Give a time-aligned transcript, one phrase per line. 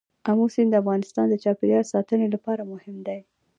[0.29, 3.19] آمو سیند د افغانستان د چاپیریال ساتنې لپاره مهم دي.